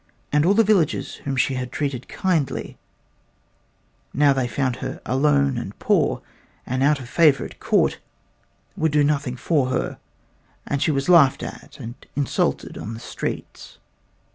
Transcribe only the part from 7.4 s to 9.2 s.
at court, would do